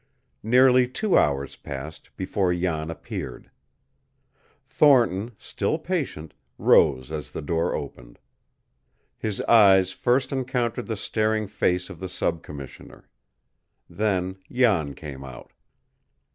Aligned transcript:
Nearly 0.41 0.87
two 0.87 1.15
hours 1.15 1.55
passed 1.55 2.09
before 2.17 2.51
Jan 2.55 2.89
appeared. 2.89 3.51
Thornton, 4.65 5.29
still 5.37 5.77
patient, 5.77 6.33
rose 6.57 7.11
as 7.11 7.31
the 7.33 7.41
door 7.43 7.75
opened. 7.75 8.17
His 9.19 9.41
eyes 9.41 9.91
first 9.91 10.31
encountered 10.31 10.87
the 10.87 10.97
staring 10.97 11.45
face 11.45 11.87
of 11.87 11.99
the 11.99 12.09
sub 12.09 12.41
commissioner. 12.41 13.09
Then 13.87 14.37
Jan 14.51 14.95
came 14.95 15.23
out. 15.23 15.51